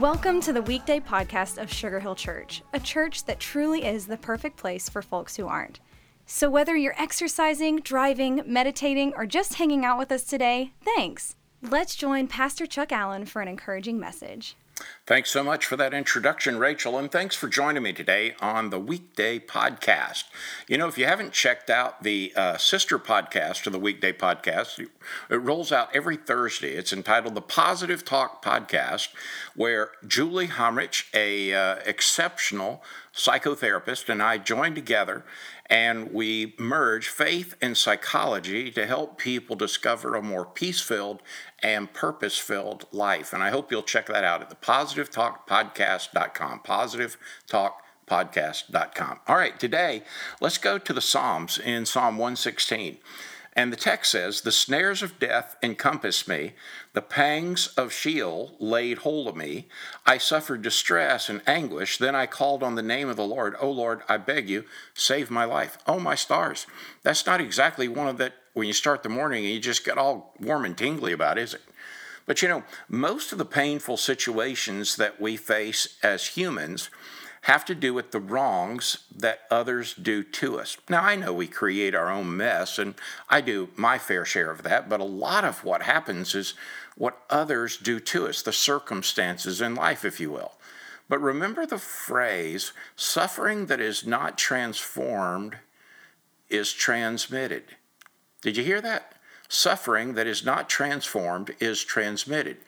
Welcome 0.00 0.40
to 0.42 0.54
the 0.54 0.62
weekday 0.62 0.98
podcast 0.98 1.60
of 1.60 1.70
Sugar 1.70 2.00
Hill 2.00 2.14
Church, 2.14 2.62
a 2.72 2.80
church 2.80 3.24
that 3.26 3.38
truly 3.38 3.84
is 3.84 4.06
the 4.06 4.16
perfect 4.16 4.56
place 4.56 4.88
for 4.88 5.02
folks 5.02 5.36
who 5.36 5.46
aren't. 5.46 5.78
So, 6.24 6.48
whether 6.48 6.74
you're 6.74 6.98
exercising, 6.98 7.80
driving, 7.80 8.40
meditating, 8.46 9.12
or 9.14 9.26
just 9.26 9.56
hanging 9.56 9.84
out 9.84 9.98
with 9.98 10.10
us 10.10 10.24
today, 10.24 10.72
thanks. 10.82 11.36
Let's 11.60 11.94
join 11.96 12.28
Pastor 12.28 12.64
Chuck 12.64 12.92
Allen 12.92 13.26
for 13.26 13.42
an 13.42 13.48
encouraging 13.48 14.00
message. 14.00 14.56
Thanks 15.06 15.30
so 15.30 15.42
much 15.42 15.66
for 15.66 15.76
that 15.76 15.92
introduction, 15.92 16.58
Rachel, 16.58 16.96
and 16.96 17.10
thanks 17.10 17.34
for 17.34 17.48
joining 17.48 17.82
me 17.82 17.92
today 17.92 18.34
on 18.40 18.70
the 18.70 18.78
Weekday 18.78 19.40
Podcast. 19.40 20.24
You 20.68 20.78
know, 20.78 20.86
if 20.86 20.96
you 20.96 21.04
haven't 21.04 21.32
checked 21.32 21.68
out 21.68 22.02
the 22.02 22.32
uh, 22.36 22.56
sister 22.56 22.98
podcast 22.98 23.64
to 23.64 23.70
the 23.70 23.78
Weekday 23.78 24.12
Podcast, 24.12 24.78
it 25.28 25.34
rolls 25.34 25.72
out 25.72 25.94
every 25.94 26.16
Thursday. 26.16 26.74
It's 26.74 26.92
entitled 26.92 27.34
the 27.34 27.40
Positive 27.40 28.04
Talk 28.04 28.44
Podcast, 28.44 29.08
where 29.56 29.90
Julie 30.06 30.48
Hamrich, 30.48 31.12
a 31.12 31.54
uh, 31.54 31.76
exceptional 31.84 32.82
psychotherapist, 33.14 34.08
and 34.08 34.22
I 34.22 34.38
join 34.38 34.74
together 34.74 35.24
and 35.70 36.12
we 36.12 36.54
merge 36.58 37.08
faith 37.08 37.54
and 37.62 37.74
psychology 37.76 38.72
to 38.72 38.86
help 38.86 39.18
people 39.18 39.54
discover 39.54 40.16
a 40.16 40.22
more 40.22 40.44
peace 40.44 40.80
filled 40.80 41.22
and 41.62 41.92
purpose 41.92 42.38
filled 42.38 42.86
life. 42.90 43.32
And 43.32 43.40
I 43.40 43.50
hope 43.50 43.70
you'll 43.70 43.84
check 43.84 44.06
that 44.06 44.24
out 44.24 44.42
at 44.42 44.50
the 44.50 44.56
positivetalkpodcast.com. 44.56 46.62
Positivetalkpodcast.com. 46.66 49.20
All 49.28 49.36
right, 49.36 49.60
today 49.60 50.02
let's 50.40 50.58
go 50.58 50.78
to 50.78 50.92
the 50.92 51.00
Psalms 51.00 51.56
in 51.56 51.86
Psalm 51.86 52.18
116. 52.18 52.98
And 53.54 53.72
the 53.72 53.76
text 53.76 54.12
says, 54.12 54.40
The 54.40 54.52
snares 54.52 55.02
of 55.02 55.18
death 55.18 55.56
encompassed 55.62 56.28
me, 56.28 56.52
the 56.92 57.02
pangs 57.02 57.68
of 57.76 57.92
Sheol 57.92 58.56
laid 58.60 58.98
hold 58.98 59.28
of 59.28 59.36
me. 59.36 59.66
I 60.06 60.18
suffered 60.18 60.62
distress 60.62 61.28
and 61.28 61.42
anguish. 61.46 61.98
Then 61.98 62.14
I 62.14 62.26
called 62.26 62.62
on 62.62 62.76
the 62.76 62.82
name 62.82 63.08
of 63.08 63.16
the 63.16 63.26
Lord. 63.26 63.54
O 63.60 63.70
Lord, 63.70 64.02
I 64.08 64.18
beg 64.18 64.48
you, 64.48 64.64
save 64.94 65.30
my 65.30 65.44
life. 65.44 65.78
Oh, 65.86 65.98
my 65.98 66.14
stars. 66.14 66.66
That's 67.02 67.26
not 67.26 67.40
exactly 67.40 67.88
one 67.88 68.08
of 68.08 68.18
that 68.18 68.34
when 68.54 68.66
you 68.66 68.72
start 68.72 69.02
the 69.02 69.08
morning 69.08 69.44
and 69.44 69.54
you 69.54 69.60
just 69.60 69.84
get 69.84 69.98
all 69.98 70.34
warm 70.40 70.64
and 70.64 70.76
tingly 70.76 71.12
about, 71.12 71.38
is 71.38 71.54
it? 71.54 71.62
But 72.26 72.42
you 72.42 72.48
know, 72.48 72.62
most 72.88 73.32
of 73.32 73.38
the 73.38 73.44
painful 73.44 73.96
situations 73.96 74.96
that 74.96 75.20
we 75.20 75.36
face 75.36 75.98
as 76.02 76.28
humans 76.28 76.90
have 77.42 77.64
to 77.64 77.74
do 77.74 77.94
with 77.94 78.10
the 78.10 78.20
wrongs 78.20 79.04
that 79.14 79.40
others 79.50 79.94
do 79.94 80.22
to 80.22 80.60
us. 80.60 80.76
Now, 80.88 81.02
I 81.02 81.16
know 81.16 81.32
we 81.32 81.46
create 81.46 81.94
our 81.94 82.10
own 82.10 82.36
mess, 82.36 82.78
and 82.78 82.94
I 83.28 83.40
do 83.40 83.70
my 83.76 83.96
fair 83.98 84.24
share 84.24 84.50
of 84.50 84.62
that, 84.64 84.88
but 84.88 85.00
a 85.00 85.04
lot 85.04 85.44
of 85.44 85.64
what 85.64 85.82
happens 85.82 86.34
is 86.34 86.54
what 86.96 87.22
others 87.30 87.78
do 87.78 87.98
to 87.98 88.26
us, 88.26 88.42
the 88.42 88.52
circumstances 88.52 89.62
in 89.62 89.74
life, 89.74 90.04
if 90.04 90.20
you 90.20 90.30
will. 90.30 90.52
But 91.08 91.20
remember 91.20 91.64
the 91.64 91.78
phrase 91.78 92.72
suffering 92.94 93.66
that 93.66 93.80
is 93.80 94.06
not 94.06 94.36
transformed 94.36 95.56
is 96.50 96.72
transmitted. 96.72 97.64
Did 98.42 98.56
you 98.56 98.64
hear 98.64 98.80
that? 98.82 99.14
Suffering 99.48 100.14
that 100.14 100.26
is 100.26 100.44
not 100.44 100.68
transformed 100.68 101.54
is 101.58 101.82
transmitted. 101.82 102.58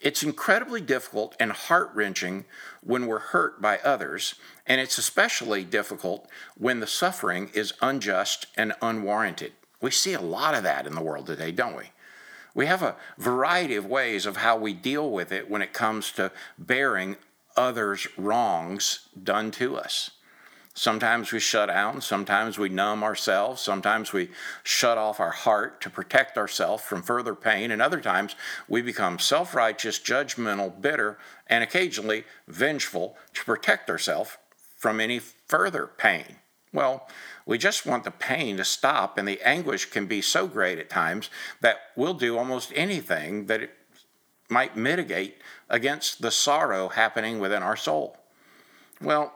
It's 0.00 0.22
incredibly 0.22 0.80
difficult 0.80 1.34
and 1.40 1.52
heart 1.52 1.90
wrenching 1.94 2.44
when 2.82 3.06
we're 3.06 3.18
hurt 3.18 3.62
by 3.62 3.78
others, 3.78 4.34
and 4.66 4.80
it's 4.80 4.98
especially 4.98 5.64
difficult 5.64 6.28
when 6.56 6.80
the 6.80 6.86
suffering 6.86 7.50
is 7.54 7.72
unjust 7.80 8.46
and 8.56 8.74
unwarranted. 8.82 9.52
We 9.80 9.90
see 9.90 10.12
a 10.12 10.20
lot 10.20 10.54
of 10.54 10.62
that 10.64 10.86
in 10.86 10.94
the 10.94 11.02
world 11.02 11.26
today, 11.26 11.50
don't 11.50 11.76
we? 11.76 11.90
We 12.54 12.66
have 12.66 12.82
a 12.82 12.96
variety 13.18 13.74
of 13.76 13.84
ways 13.84 14.26
of 14.26 14.38
how 14.38 14.56
we 14.56 14.72
deal 14.72 15.10
with 15.10 15.32
it 15.32 15.50
when 15.50 15.62
it 15.62 15.72
comes 15.72 16.12
to 16.12 16.32
bearing 16.58 17.16
others' 17.56 18.06
wrongs 18.16 19.08
done 19.22 19.50
to 19.52 19.76
us. 19.76 20.10
Sometimes 20.78 21.32
we 21.32 21.40
shut 21.40 21.70
down, 21.70 22.02
sometimes 22.02 22.58
we 22.58 22.68
numb 22.68 23.02
ourselves, 23.02 23.62
sometimes 23.62 24.12
we 24.12 24.28
shut 24.62 24.98
off 24.98 25.20
our 25.20 25.30
heart 25.30 25.80
to 25.80 25.88
protect 25.88 26.36
ourselves 26.36 26.82
from 26.82 27.02
further 27.02 27.34
pain, 27.34 27.70
and 27.70 27.80
other 27.80 27.98
times 27.98 28.36
we 28.68 28.82
become 28.82 29.18
self 29.18 29.54
righteous, 29.54 29.98
judgmental, 29.98 30.78
bitter, 30.78 31.16
and 31.46 31.64
occasionally 31.64 32.24
vengeful 32.46 33.16
to 33.32 33.42
protect 33.46 33.88
ourselves 33.88 34.36
from 34.76 35.00
any 35.00 35.18
further 35.18 35.86
pain. 35.86 36.36
Well, 36.74 37.08
we 37.46 37.56
just 37.56 37.86
want 37.86 38.04
the 38.04 38.10
pain 38.10 38.58
to 38.58 38.64
stop, 38.64 39.16
and 39.16 39.26
the 39.26 39.40
anguish 39.40 39.86
can 39.86 40.04
be 40.04 40.20
so 40.20 40.46
great 40.46 40.78
at 40.78 40.90
times 40.90 41.30
that 41.62 41.78
we'll 41.96 42.12
do 42.12 42.36
almost 42.36 42.70
anything 42.76 43.46
that 43.46 43.62
it 43.62 43.70
might 44.50 44.76
mitigate 44.76 45.38
against 45.70 46.20
the 46.20 46.30
sorrow 46.30 46.88
happening 46.88 47.38
within 47.38 47.62
our 47.62 47.76
soul. 47.76 48.18
Well, 49.00 49.32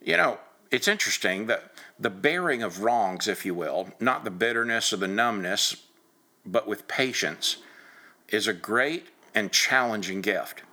you 0.00 0.16
know, 0.16 0.38
it's 0.74 0.88
interesting 0.88 1.46
that 1.46 1.70
the 2.00 2.10
bearing 2.10 2.64
of 2.64 2.82
wrongs, 2.82 3.28
if 3.28 3.46
you 3.46 3.54
will, 3.54 3.90
not 4.00 4.24
the 4.24 4.30
bitterness 4.30 4.92
or 4.92 4.96
the 4.96 5.06
numbness, 5.06 5.84
but 6.44 6.66
with 6.66 6.88
patience, 6.88 7.58
is 8.28 8.48
a 8.48 8.52
great 8.52 9.06
and 9.36 9.52
challenging 9.52 10.20
gift. 10.20 10.64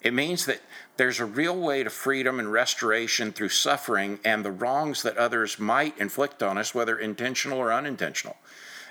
It 0.00 0.14
means 0.14 0.46
that 0.46 0.62
there's 0.96 1.20
a 1.20 1.26
real 1.26 1.54
way 1.54 1.82
to 1.82 1.90
freedom 1.90 2.40
and 2.40 2.50
restoration 2.50 3.30
through 3.30 3.50
suffering 3.50 4.20
and 4.24 4.42
the 4.42 4.50
wrongs 4.50 5.02
that 5.02 5.18
others 5.18 5.58
might 5.58 5.98
inflict 5.98 6.42
on 6.42 6.56
us, 6.56 6.74
whether 6.74 6.98
intentional 6.98 7.58
or 7.58 7.74
unintentional. 7.74 8.38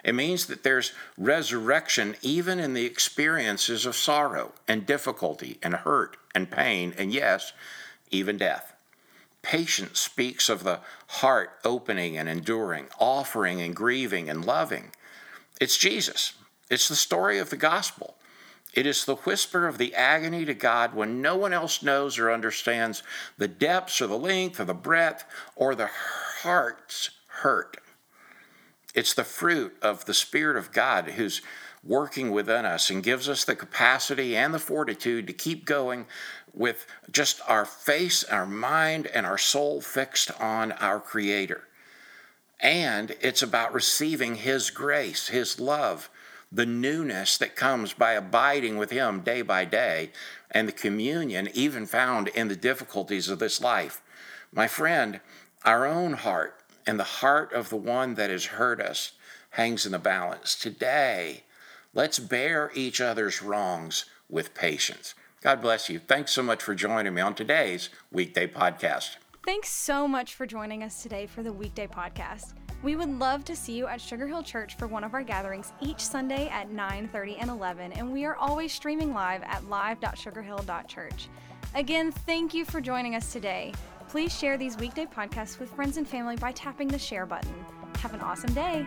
It 0.03 0.13
means 0.13 0.45
that 0.45 0.61
there's 0.61 0.93
resurrection 1.17 2.17
even 2.21 2.59
in 2.59 2.75
the 2.75 2.85
experiences 2.85 3.87
of 3.87 3.95
sorrow 3.95 4.53
and 4.67 4.85
difficulty 4.85 5.57
and 5.63 5.73
hurt 5.73 6.17
and 6.35 6.51
pain 6.51 6.93
and, 6.99 7.11
yes, 7.11 7.51
even 8.11 8.37
death. 8.37 8.75
Patience 9.41 9.99
speaks 9.99 10.49
of 10.49 10.63
the 10.63 10.79
heart 11.07 11.51
opening 11.65 12.17
and 12.17 12.29
enduring, 12.29 12.87
offering 12.99 13.61
and 13.61 13.75
grieving 13.75 14.29
and 14.29 14.45
loving. 14.45 14.91
It's 15.59 15.77
Jesus. 15.77 16.33
It's 16.69 16.87
the 16.87 16.95
story 16.95 17.39
of 17.39 17.49
the 17.49 17.57
gospel. 17.57 18.15
It 18.73 18.85
is 18.85 19.03
the 19.03 19.15
whisper 19.15 19.67
of 19.67 19.77
the 19.77 19.93
agony 19.95 20.45
to 20.45 20.53
God 20.53 20.93
when 20.93 21.21
no 21.21 21.35
one 21.35 21.51
else 21.51 21.83
knows 21.83 22.17
or 22.17 22.31
understands 22.31 23.03
the 23.37 23.47
depths 23.47 24.01
or 24.01 24.07
the 24.07 24.17
length 24.17 24.59
or 24.59 24.65
the 24.65 24.73
breadth 24.73 25.25
or 25.55 25.75
the 25.75 25.89
heart's 26.43 27.09
hurt. 27.27 27.77
It's 28.93 29.13
the 29.13 29.23
fruit 29.23 29.75
of 29.81 30.05
the 30.05 30.13
Spirit 30.13 30.57
of 30.57 30.71
God 30.71 31.09
who's 31.11 31.41
working 31.83 32.31
within 32.31 32.65
us 32.65 32.89
and 32.89 33.03
gives 33.03 33.27
us 33.27 33.43
the 33.43 33.55
capacity 33.55 34.35
and 34.35 34.53
the 34.53 34.59
fortitude 34.59 35.27
to 35.27 35.33
keep 35.33 35.65
going 35.65 36.05
with 36.53 36.85
just 37.11 37.41
our 37.47 37.65
face, 37.65 38.23
our 38.25 38.45
mind, 38.45 39.07
and 39.07 39.25
our 39.25 39.37
soul 39.37 39.81
fixed 39.81 40.31
on 40.39 40.71
our 40.73 40.99
Creator. 40.99 41.67
And 42.59 43.15
it's 43.21 43.41
about 43.41 43.73
receiving 43.73 44.35
His 44.35 44.69
grace, 44.69 45.29
His 45.29 45.59
love, 45.59 46.09
the 46.51 46.65
newness 46.65 47.37
that 47.37 47.55
comes 47.55 47.93
by 47.93 48.13
abiding 48.13 48.77
with 48.77 48.91
Him 48.91 49.21
day 49.21 49.41
by 49.41 49.65
day, 49.65 50.11
and 50.51 50.67
the 50.67 50.73
communion 50.73 51.49
even 51.53 51.85
found 51.85 52.27
in 52.27 52.49
the 52.49 52.55
difficulties 52.55 53.29
of 53.29 53.39
this 53.39 53.61
life. 53.61 54.01
My 54.53 54.67
friend, 54.67 55.21
our 55.63 55.85
own 55.87 56.13
heart 56.13 56.55
and 56.85 56.99
the 56.99 57.03
heart 57.03 57.53
of 57.53 57.69
the 57.69 57.77
one 57.77 58.15
that 58.15 58.29
has 58.29 58.45
hurt 58.45 58.81
us 58.81 59.13
hangs 59.51 59.85
in 59.85 59.91
the 59.93 59.99
balance. 59.99 60.55
Today, 60.55 61.43
let's 61.93 62.19
bear 62.19 62.71
each 62.73 63.01
other's 63.01 63.41
wrongs 63.41 64.05
with 64.29 64.53
patience. 64.53 65.13
God 65.41 65.61
bless 65.61 65.89
you. 65.89 65.99
Thanks 65.99 66.31
so 66.31 66.43
much 66.43 66.61
for 66.61 66.75
joining 66.75 67.13
me 67.13 67.21
on 67.21 67.33
today's 67.33 67.89
weekday 68.11 68.47
podcast. 68.47 69.17
Thanks 69.43 69.69
so 69.69 70.07
much 70.07 70.35
for 70.35 70.45
joining 70.45 70.83
us 70.83 71.01
today 71.01 71.25
for 71.25 71.41
the 71.41 71.51
weekday 71.51 71.87
podcast. 71.87 72.53
We 72.83 72.95
would 72.95 73.09
love 73.09 73.43
to 73.45 73.55
see 73.55 73.73
you 73.73 73.87
at 73.87 73.99
Sugar 74.01 74.27
Hill 74.27 74.43
Church 74.43 74.75
for 74.75 74.87
one 74.87 75.03
of 75.03 75.13
our 75.13 75.23
gatherings 75.23 75.73
each 75.81 75.99
Sunday 75.99 76.47
at 76.49 76.71
9:30 76.71 77.37
and 77.39 77.49
11, 77.49 77.91
and 77.93 78.11
we 78.11 78.25
are 78.25 78.35
always 78.35 78.71
streaming 78.73 79.13
live 79.13 79.41
at 79.43 79.63
live.sugarhill.church. 79.65 81.29
Again, 81.73 82.11
thank 82.11 82.53
you 82.53 82.65
for 82.65 82.81
joining 82.81 83.15
us 83.15 83.31
today. 83.31 83.73
Please 84.09 84.37
share 84.37 84.57
these 84.57 84.77
weekday 84.77 85.05
podcasts 85.05 85.59
with 85.59 85.71
friends 85.71 85.97
and 85.97 86.07
family 86.07 86.35
by 86.35 86.51
tapping 86.51 86.87
the 86.87 86.99
share 86.99 87.25
button. 87.25 87.53
Have 87.99 88.13
an 88.13 88.21
awesome 88.21 88.53
day. 88.53 88.85